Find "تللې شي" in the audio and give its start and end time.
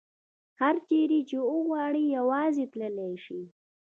2.71-3.41